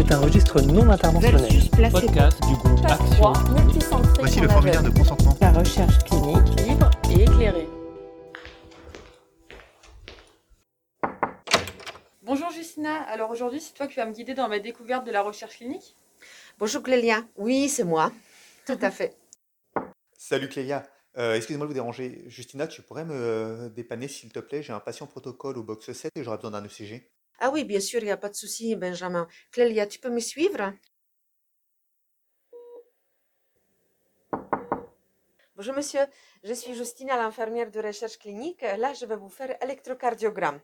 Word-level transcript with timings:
c'est 0.00 0.14
un 0.14 0.18
registre 0.18 0.62
non 0.62 0.88
interventionnel. 0.88 1.92
Podcast 1.92 2.40
du 2.48 2.54
groupe 2.54 2.84
Action. 2.86 3.06
3, 3.16 3.32
multicentré 3.50 4.12
Voici 4.18 4.40
le 4.40 4.48
formulaire 4.48 4.82
de 4.82 4.90
consentement. 4.90 5.36
La 5.40 5.52
recherche 5.52 5.98
clinique 6.04 6.60
libre 6.60 6.90
et 7.10 7.22
éclairée. 7.22 7.68
Bonjour 12.22 12.50
Justina, 12.50 13.02
alors 13.02 13.30
aujourd'hui 13.30 13.60
c'est 13.60 13.74
toi 13.74 13.86
qui 13.88 13.96
vas 13.96 14.06
me 14.06 14.12
guider 14.12 14.32
dans 14.32 14.48
ma 14.48 14.58
découverte 14.58 15.04
de 15.04 15.10
la 15.10 15.22
recherche 15.22 15.56
clinique 15.56 15.96
Bonjour 16.58 16.82
Clélia. 16.82 17.22
Oui, 17.36 17.68
c'est 17.68 17.84
moi. 17.84 18.10
Tout 18.66 18.78
à 18.80 18.90
fait. 18.90 19.16
Salut 20.16 20.48
Clélia. 20.48 20.86
Euh, 21.18 21.34
Excusez-moi 21.34 21.66
de 21.66 21.70
vous 21.70 21.74
déranger. 21.74 22.24
Justina, 22.26 22.66
tu 22.66 22.80
pourrais 22.82 23.04
me 23.04 23.14
euh, 23.14 23.68
dépanner 23.68 24.08
s'il 24.08 24.32
te 24.32 24.38
plaît? 24.38 24.62
J'ai 24.62 24.72
un 24.72 24.80
patient 24.80 25.06
protocole 25.06 25.58
au 25.58 25.62
box 25.62 25.92
7 25.92 26.12
et 26.14 26.22
j'aurais 26.22 26.36
besoin 26.36 26.52
d'un 26.52 26.64
ECG. 26.64 27.10
Ah 27.42 27.48
oui, 27.50 27.64
bien 27.64 27.80
sûr, 27.80 28.00
il 28.00 28.04
n'y 28.04 28.10
a 28.10 28.18
pas 28.18 28.28
de 28.28 28.34
souci, 28.34 28.76
Benjamin. 28.76 29.26
Clélia, 29.50 29.86
tu 29.86 29.98
peux 29.98 30.10
me 30.10 30.20
suivre? 30.20 30.74
Bonjour 35.56 35.74
monsieur, 35.74 36.00
je 36.44 36.52
suis 36.52 36.74
Justina, 36.74 37.16
l'infirmière 37.16 37.70
de 37.70 37.80
recherche 37.80 38.18
clinique. 38.18 38.60
Là, 38.60 38.92
je 38.92 39.06
vais 39.06 39.16
vous 39.16 39.30
faire 39.30 39.56
électrocardiogramme. 39.62 40.60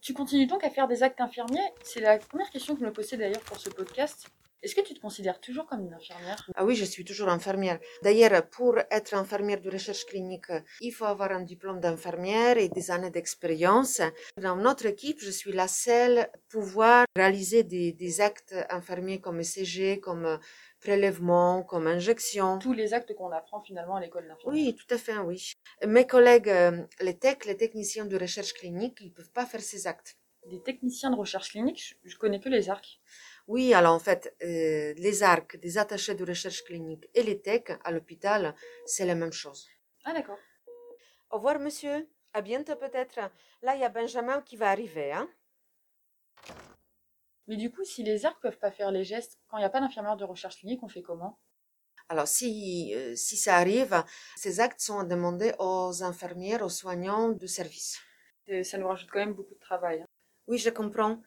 Tu 0.00 0.14
continues 0.14 0.46
donc 0.46 0.64
à 0.64 0.70
faire 0.70 0.88
des 0.88 1.02
actes 1.02 1.20
infirmiers? 1.20 1.72
C'est 1.82 2.00
la 2.00 2.18
première 2.18 2.50
question 2.50 2.74
que 2.74 2.80
je 2.80 2.86
me 2.86 2.92
posais 2.92 3.18
d'ailleurs 3.18 3.42
pour 3.42 3.58
ce 3.58 3.68
podcast. 3.68 4.26
Est-ce 4.64 4.74
que 4.74 4.80
tu 4.80 4.94
te 4.94 5.00
considères 5.00 5.40
toujours 5.40 5.66
comme 5.66 5.82
une 5.84 5.92
infirmière? 5.92 6.50
Ah 6.54 6.64
oui, 6.64 6.74
je 6.74 6.86
suis 6.86 7.04
toujours 7.04 7.28
infirmière. 7.28 7.78
D'ailleurs, 8.02 8.48
pour 8.48 8.78
être 8.90 9.12
infirmière 9.12 9.60
de 9.60 9.70
recherche 9.70 10.06
clinique, 10.06 10.46
il 10.80 10.90
faut 10.90 11.04
avoir 11.04 11.32
un 11.32 11.42
diplôme 11.42 11.80
d'infirmière 11.80 12.56
et 12.56 12.70
des 12.70 12.90
années 12.90 13.10
d'expérience. 13.10 14.00
Dans 14.40 14.56
notre 14.56 14.86
équipe, 14.86 15.20
je 15.20 15.30
suis 15.30 15.52
la 15.52 15.68
seule 15.68 16.30
pouvoir 16.48 17.04
réaliser 17.14 17.62
des, 17.62 17.92
des 17.92 18.22
actes 18.22 18.54
infirmiers 18.70 19.20
comme 19.20 19.38
ECG, 19.40 20.00
comme 20.00 20.40
prélèvement, 20.80 21.62
comme 21.62 21.86
injection. 21.86 22.58
Tous 22.58 22.72
les 22.72 22.94
actes 22.94 23.14
qu'on 23.14 23.32
apprend 23.32 23.60
finalement 23.60 23.96
à 23.96 24.00
l'école 24.00 24.26
d'infirmière. 24.28 24.64
Oui, 24.64 24.74
tout 24.74 24.94
à 24.94 24.96
fait, 24.96 25.18
oui. 25.18 25.52
Mes 25.86 26.06
collègues, 26.06 26.48
euh, 26.48 26.82
les 27.00 27.18
techs, 27.18 27.44
les 27.44 27.58
techniciens 27.58 28.06
de 28.06 28.16
recherche 28.18 28.54
clinique, 28.54 28.96
ils 29.02 29.12
peuvent 29.12 29.32
pas 29.32 29.44
faire 29.44 29.60
ces 29.60 29.86
actes. 29.86 30.16
Des 30.50 30.62
techniciens 30.62 31.10
de 31.10 31.16
recherche 31.16 31.50
clinique, 31.50 31.82
je, 31.86 31.94
je 32.10 32.16
connais 32.16 32.40
que 32.40 32.48
les 32.48 32.70
arcs. 32.70 33.00
Oui, 33.46 33.74
alors 33.74 33.94
en 33.94 33.98
fait, 33.98 34.34
euh, 34.42 34.94
les 34.96 35.22
arcs 35.22 35.56
des 35.58 35.76
attachés 35.76 36.14
de 36.14 36.24
recherche 36.24 36.64
clinique 36.64 37.08
et 37.14 37.22
les 37.22 37.40
techs 37.42 37.72
à 37.84 37.90
l'hôpital, 37.90 38.54
c'est 38.86 39.04
la 39.04 39.14
même 39.14 39.32
chose. 39.32 39.68
Ah 40.04 40.12
d'accord. 40.14 40.38
Au 41.30 41.36
revoir, 41.36 41.58
monsieur. 41.58 42.08
À 42.32 42.40
bientôt 42.42 42.74
peut-être. 42.76 43.20
Là, 43.62 43.74
il 43.76 43.80
y 43.80 43.84
a 43.84 43.88
Benjamin 43.90 44.40
qui 44.42 44.56
va 44.56 44.70
arriver. 44.70 45.12
Hein? 45.12 45.28
Mais 47.46 47.56
du 47.56 47.70
coup, 47.70 47.84
si 47.84 48.02
les 48.02 48.24
arcs 48.24 48.40
peuvent 48.40 48.58
pas 48.58 48.70
faire 48.72 48.90
les 48.90 49.04
gestes, 49.04 49.38
quand 49.48 49.58
il 49.58 49.60
n'y 49.60 49.66
a 49.66 49.70
pas 49.70 49.80
d'infirmière 49.80 50.16
de 50.16 50.24
recherche 50.24 50.56
clinique, 50.58 50.82
on 50.82 50.88
fait 50.88 51.02
comment? 51.02 51.38
Alors, 52.08 52.28
si, 52.28 52.92
euh, 52.94 53.14
si 53.14 53.36
ça 53.36 53.56
arrive, 53.56 54.02
ces 54.36 54.60
actes 54.60 54.80
sont 54.80 55.04
demandés 55.04 55.52
aux 55.58 56.02
infirmières, 56.02 56.62
aux 56.62 56.68
soignants 56.68 57.28
de 57.30 57.46
service. 57.46 57.98
Ça 58.62 58.78
nous 58.78 58.88
rajoute 58.88 59.08
quand 59.10 59.20
même 59.20 59.34
beaucoup 59.34 59.54
de 59.54 59.60
travail. 59.60 60.02
hein. 60.02 60.06
Oui, 60.46 60.58
je 60.58 60.70
comprends. 60.70 61.22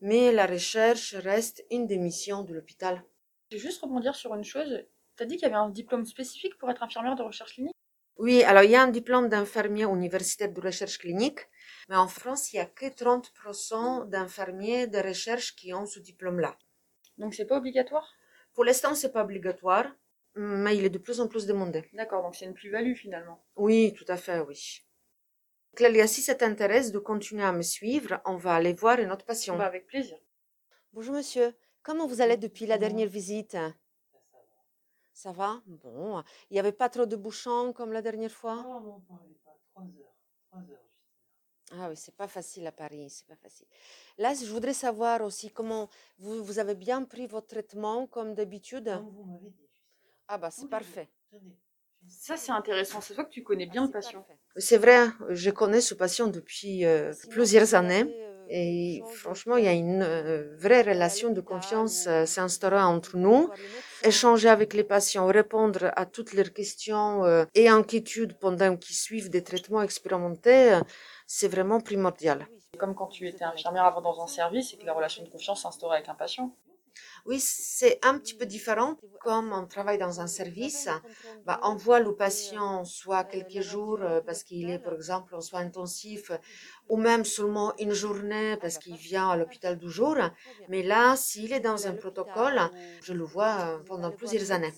Mais 0.00 0.32
la 0.32 0.46
recherche 0.46 1.14
reste 1.14 1.64
une 1.70 1.86
des 1.86 1.98
missions 1.98 2.42
de 2.42 2.54
l'hôpital. 2.54 3.02
Je 3.50 3.56
vais 3.56 3.62
juste 3.62 3.80
rebondir 3.80 4.14
sur 4.14 4.34
une 4.34 4.44
chose. 4.44 4.84
T'as 5.16 5.24
dit 5.24 5.36
qu'il 5.36 5.44
y 5.44 5.46
avait 5.46 5.54
un 5.54 5.70
diplôme 5.70 6.04
spécifique 6.04 6.58
pour 6.58 6.70
être 6.70 6.82
infirmière 6.82 7.14
de 7.14 7.22
recherche 7.22 7.54
clinique? 7.54 7.74
Oui, 8.16 8.42
alors 8.44 8.62
il 8.62 8.70
y 8.70 8.76
a 8.76 8.82
un 8.82 8.88
diplôme 8.88 9.28
d'infirmier 9.28 9.84
universitaire 9.84 10.52
de 10.52 10.60
recherche 10.60 10.98
clinique, 10.98 11.40
mais 11.88 11.96
en 11.96 12.08
France, 12.08 12.52
il 12.52 12.56
n'y 12.56 12.62
a 12.62 12.66
que 12.66 12.86
30% 12.86 14.04
d'infirmiers 14.04 14.86
de 14.86 14.98
recherche 14.98 15.56
qui 15.56 15.74
ont 15.74 15.86
ce 15.86 15.98
diplôme-là. 15.98 16.56
Donc 17.18 17.34
c'est 17.34 17.46
pas 17.46 17.58
obligatoire? 17.58 18.14
Pour 18.54 18.64
l'instant, 18.64 18.94
c'est 18.94 19.12
pas 19.12 19.24
obligatoire, 19.24 19.86
mais 20.36 20.76
il 20.76 20.84
est 20.84 20.90
de 20.90 20.98
plus 20.98 21.20
en 21.20 21.28
plus 21.28 21.46
demandé. 21.46 21.84
D'accord, 21.92 22.22
donc 22.22 22.36
c'est 22.36 22.44
une 22.44 22.54
plus-value 22.54 22.94
finalement. 22.94 23.44
Oui, 23.56 23.94
tout 23.96 24.04
à 24.08 24.16
fait, 24.16 24.40
oui. 24.40 24.84
Clélia, 25.74 26.06
si 26.06 26.22
ça 26.22 26.34
t'intéresse 26.34 26.92
de 26.92 26.98
continuer 26.98 27.42
à 27.44 27.52
me 27.52 27.62
suivre, 27.62 28.20
on 28.24 28.36
va 28.36 28.54
aller 28.54 28.72
voir 28.72 28.98
une 29.00 29.10
autre 29.10 29.24
patient. 29.24 29.56
Bah, 29.56 29.66
avec 29.66 29.86
plaisir. 29.86 30.16
Bonjour 30.92 31.14
monsieur, 31.14 31.52
comment 31.82 32.06
vous 32.06 32.20
allez 32.20 32.36
depuis 32.36 32.66
la 32.66 32.78
dernière 32.78 33.08
visite? 33.08 33.56
Ça 35.12 35.32
va 35.32 35.62
Bon, 35.66 36.22
il 36.50 36.54
n'y 36.54 36.60
avait 36.60 36.72
pas 36.72 36.88
trop 36.88 37.06
de 37.06 37.16
bouchons 37.16 37.72
comme 37.72 37.92
la 37.92 38.02
dernière 38.02 38.30
fois? 38.30 38.56
Non, 38.56 38.80
non, 38.80 39.00
parlez 39.08 39.34
pas. 39.44 39.56
3 39.74 39.84
heures. 39.84 40.16
3 40.50 40.60
heures. 40.60 40.84
Ah 41.72 41.88
oui, 41.88 41.96
c'est 41.96 42.14
pas 42.14 42.28
facile 42.28 42.66
à 42.66 42.72
Paris, 42.72 43.10
c'est 43.10 43.26
pas 43.26 43.36
facile. 43.36 43.66
Là, 44.18 44.34
je 44.34 44.46
voudrais 44.46 44.74
savoir 44.74 45.22
aussi 45.22 45.50
comment 45.50 45.88
vous, 46.18 46.44
vous 46.44 46.58
avez 46.58 46.74
bien 46.74 47.04
pris 47.04 47.26
votre 47.26 47.48
traitement 47.48 48.06
comme 48.06 48.34
d'habitude? 48.34 48.84
Comme 48.92 49.08
vous 49.10 49.24
m'avez 49.24 49.50
dit. 49.50 49.68
Ah 50.28 50.38
bah 50.38 50.50
c'est 50.50 50.62
Oui, 50.62 50.68
parfait. 50.68 51.08
Tenez. 51.30 51.58
Ça 52.08 52.36
c'est 52.36 52.52
intéressant, 52.52 53.00
c'est 53.00 53.14
toi 53.14 53.24
que 53.24 53.30
tu 53.30 53.42
connais 53.42 53.66
bien 53.66 53.82
Ah, 53.84 53.86
le 53.86 53.92
patient. 53.92 54.26
C'est 54.56 54.78
vrai, 54.78 55.06
je 55.30 55.50
connais 55.50 55.80
ce 55.80 55.94
patient 55.94 56.28
depuis 56.28 56.84
euh, 56.84 57.12
plusieurs 57.30 57.74
années. 57.74 58.04
euh, 58.04 58.46
Et 58.48 59.02
franchement, 59.22 59.56
il 59.56 59.64
y 59.64 59.68
a 59.68 59.72
une 59.72 60.02
euh, 60.02 60.54
vraie 60.64 60.82
relation 60.82 61.30
de 61.30 61.40
confiance 61.40 62.06
euh, 62.06 62.24
s'est 62.26 62.40
instaurée 62.40 62.80
entre 62.96 63.16
nous. 63.16 63.50
Échanger 64.02 64.48
avec 64.48 64.74
les 64.74 64.84
patients, 64.84 65.26
répondre 65.26 65.90
à 65.96 66.04
toutes 66.06 66.32
leurs 66.34 66.52
questions 66.52 67.24
euh, 67.24 67.44
et 67.54 67.68
inquiétudes 67.68 68.34
pendant 68.38 68.76
qu'ils 68.76 68.96
suivent 68.96 69.30
des 69.30 69.42
traitements 69.42 69.82
expérimentés, 69.82 70.74
euh, 70.74 70.80
c'est 71.26 71.48
vraiment 71.48 71.80
primordial. 71.80 72.46
C'est 72.72 72.78
comme 72.78 72.94
quand 72.94 73.06
tu 73.16 73.26
étais 73.28 73.44
infirmière 73.44 73.84
avant 73.84 74.02
dans 74.02 74.20
un 74.22 74.26
service 74.26 74.72
et 74.72 74.76
que 74.78 74.86
la 74.86 74.92
relation 74.92 75.22
de 75.24 75.30
confiance 75.30 75.62
s'instaurait 75.62 75.96
avec 75.98 76.08
un 76.08 76.14
patient. 76.14 76.54
Oui, 77.26 77.40
c'est 77.40 77.98
un 78.04 78.18
petit 78.18 78.34
peu 78.34 78.46
différent. 78.46 78.96
Comme 79.20 79.52
on 79.52 79.66
travaille 79.66 79.98
dans 79.98 80.20
un 80.20 80.26
service, 80.26 80.88
bah, 81.46 81.58
on 81.62 81.74
voit 81.76 82.00
le 82.00 82.14
patient 82.14 82.84
soit 82.84 83.24
quelques 83.24 83.60
jours 83.60 84.00
euh, 84.02 84.20
parce 84.20 84.44
qu'il 84.44 84.68
est, 84.70 84.78
par 84.78 84.94
exemple, 84.94 85.34
en 85.34 85.40
soins 85.40 85.60
intensifs, 85.60 86.30
ou 86.88 86.96
même 86.96 87.24
seulement 87.24 87.74
une 87.78 87.92
journée 87.92 88.56
parce 88.58 88.78
qu'il 88.78 88.96
vient 88.96 89.30
à 89.30 89.36
l'hôpital 89.36 89.78
du 89.78 89.90
jour. 89.90 90.16
Mais 90.68 90.82
là, 90.82 91.16
s'il 91.16 91.52
est 91.52 91.60
dans 91.60 91.86
un 91.86 91.94
protocole, 91.94 92.60
je 93.02 93.12
le 93.12 93.24
vois 93.24 93.54
euh, 93.60 93.78
pendant 93.84 94.12
plusieurs 94.12 94.52
années. 94.52 94.74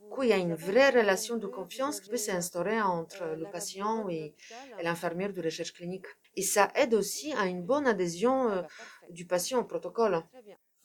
Du 0.00 0.08
coup, 0.08 0.22
il 0.22 0.30
y 0.30 0.32
a 0.32 0.36
une 0.38 0.54
vraie 0.54 0.90
relation 0.90 1.36
de 1.36 1.46
confiance 1.46 2.00
qui 2.00 2.08
peut 2.08 2.16
s'instaurer 2.16 2.80
entre 2.80 3.24
le 3.36 3.46
patient 3.46 4.08
et, 4.08 4.34
l'infirmière 4.82 5.32
de 5.32 5.42
recherche 5.42 5.72
clinique. 5.72 6.06
Et 6.36 6.42
ça 6.42 6.70
aide 6.74 6.94
aussi 6.94 7.32
à 7.34 7.46
une 7.46 7.62
bonne 7.64 7.86
adhésion 7.86 8.50
euh, 8.50 8.62
du 9.10 9.26
patient 9.26 9.60
au 9.60 9.64
protocole. 9.64 10.22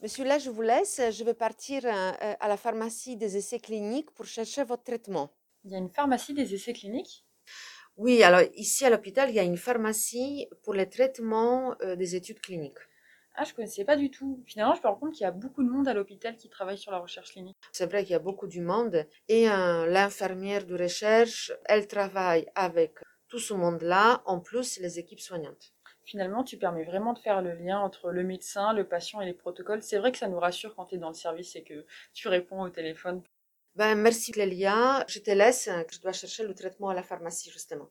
Monsieur, 0.01 0.25
là, 0.25 0.39
je 0.39 0.49
vous 0.49 0.63
laisse. 0.63 0.99
Je 1.11 1.23
vais 1.23 1.35
partir 1.35 1.85
euh, 1.85 1.89
euh, 1.89 2.33
à 2.39 2.47
la 2.47 2.57
pharmacie 2.57 3.17
des 3.17 3.37
essais 3.37 3.59
cliniques 3.59 4.09
pour 4.11 4.25
chercher 4.25 4.63
votre 4.63 4.83
traitement. 4.83 5.31
Il 5.63 5.71
y 5.71 5.75
a 5.75 5.77
une 5.77 5.91
pharmacie 5.91 6.33
des 6.33 6.55
essais 6.55 6.73
cliniques? 6.73 7.23
Oui, 7.97 8.23
alors 8.23 8.41
ici 8.55 8.83
à 8.83 8.89
l'hôpital, 8.89 9.29
il 9.29 9.35
y 9.35 9.39
a 9.39 9.43
une 9.43 9.57
pharmacie 9.57 10.47
pour 10.63 10.73
les 10.73 10.89
traitements 10.89 11.75
euh, 11.83 11.95
des 11.95 12.15
études 12.15 12.41
cliniques. 12.41 12.79
Ah, 13.35 13.43
je 13.43 13.53
connaissais 13.53 13.85
pas 13.85 13.95
du 13.95 14.09
tout. 14.09 14.43
Finalement, 14.47 14.73
je 14.73 14.81
me 14.81 14.87
rends 14.87 14.95
compte 14.95 15.13
qu'il 15.13 15.23
y 15.23 15.27
a 15.27 15.31
beaucoup 15.31 15.63
de 15.63 15.69
monde 15.69 15.87
à 15.87 15.93
l'hôpital 15.93 16.35
qui 16.35 16.49
travaille 16.49 16.79
sur 16.79 16.91
la 16.91 16.97
recherche 16.97 17.31
clinique. 17.31 17.55
C'est 17.71 17.85
vrai 17.85 18.01
qu'il 18.01 18.13
y 18.13 18.15
a 18.15 18.19
beaucoup 18.19 18.47
du 18.47 18.61
monde 18.61 19.05
et 19.27 19.51
euh, 19.51 19.85
l'infirmière 19.85 20.65
de 20.65 20.75
recherche, 20.75 21.51
elle 21.65 21.87
travaille 21.87 22.47
avec 22.55 22.95
tout 23.27 23.39
ce 23.39 23.53
monde-là, 23.53 24.23
en 24.25 24.39
plus 24.39 24.79
les 24.79 24.97
équipes 24.97 25.21
soignantes. 25.21 25.73
Finalement, 26.11 26.43
tu 26.43 26.57
permets 26.57 26.83
vraiment 26.83 27.13
de 27.13 27.19
faire 27.19 27.41
le 27.41 27.53
lien 27.53 27.79
entre 27.79 28.11
le 28.11 28.23
médecin, 28.25 28.73
le 28.73 28.85
patient 28.85 29.21
et 29.21 29.25
les 29.25 29.33
protocoles. 29.33 29.81
C'est 29.81 29.97
vrai 29.97 30.11
que 30.11 30.17
ça 30.17 30.27
nous 30.27 30.41
rassure 30.41 30.75
quand 30.75 30.87
tu 30.87 30.95
es 30.95 30.97
dans 30.97 31.07
le 31.07 31.13
service 31.13 31.55
et 31.55 31.63
que 31.63 31.85
tu 32.13 32.27
réponds 32.27 32.61
au 32.61 32.69
téléphone. 32.69 33.23
Ben, 33.75 33.95
merci 33.95 34.33
Clélia. 34.33 35.05
Je 35.07 35.19
te 35.19 35.31
laisse. 35.31 35.69
Je 35.89 36.01
dois 36.01 36.11
chercher 36.11 36.45
le 36.45 36.53
traitement 36.53 36.89
à 36.89 36.93
la 36.93 37.01
pharmacie, 37.01 37.49
justement. 37.49 37.89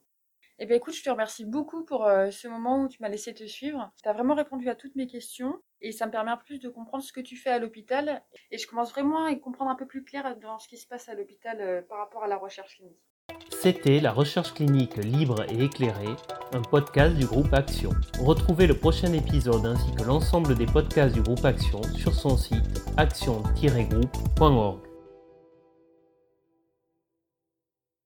Eh 0.59 0.67
bien, 0.67 0.77
écoute, 0.77 0.93
je 0.93 1.03
te 1.03 1.09
remercie 1.09 1.47
beaucoup 1.47 1.83
pour 1.83 2.05
euh, 2.05 2.31
ce 2.31 2.47
moment 2.47 2.83
où 2.83 2.89
tu 2.89 3.01
m'as 3.01 3.09
laissé 3.09 3.33
te 3.33 3.47
suivre. 3.47 3.91
Tu 4.03 4.07
as 4.11 4.13
vraiment 4.13 4.35
répondu 4.35 4.69
à 4.69 4.75
toutes 4.75 4.97
mes 4.97 5.07
questions 5.07 5.59
et 5.81 5.91
ça 5.91 6.05
me 6.05 6.11
permet 6.11 6.33
en 6.33 6.37
plus 6.37 6.59
de 6.59 6.69
comprendre 6.69 7.03
ce 7.03 7.15
que 7.15 7.23
tu 7.23 7.37
fais 7.37 7.49
à 7.49 7.59
l'hôpital. 7.59 8.23
Et 8.51 8.59
je 8.59 8.67
commence 8.67 8.91
vraiment 8.91 9.25
à 9.25 9.31
y 9.31 9.41
comprendre 9.41 9.71
un 9.71 9.77
peu 9.77 9.87
plus 9.87 10.05
clair 10.05 10.37
dans 10.37 10.59
ce 10.59 10.69
qui 10.69 10.77
se 10.77 10.87
passe 10.87 11.09
à 11.09 11.15
l'hôpital 11.15 11.59
euh, 11.63 11.81
par 11.81 11.97
rapport 11.97 12.23
à 12.23 12.29
la 12.29 12.37
recherche 12.37 12.77
clinique. 12.77 13.01
C'était 13.63 14.01
la 14.01 14.13
recherche 14.13 14.55
clinique 14.55 14.97
libre 14.97 15.45
et 15.51 15.65
éclairée, 15.65 16.17
un 16.53 16.63
podcast 16.63 17.15
du 17.15 17.27
groupe 17.27 17.53
Action. 17.53 17.91
Retrouvez 18.19 18.67
le 18.67 18.75
prochain 18.75 19.13
épisode 19.13 19.67
ainsi 19.67 19.93
que 19.93 20.05
l'ensemble 20.05 20.55
des 20.55 20.67
podcasts 20.67 21.15
du 21.15 21.23
groupe 21.23 21.45
Action 21.45 21.83
sur 21.95 22.15
son 22.15 22.37
site 22.37 22.83
action-groupe.org. 22.97 24.90